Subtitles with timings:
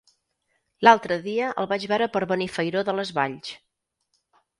[0.85, 3.53] L'altre dia el vaig veure per Benifairó de les Valls.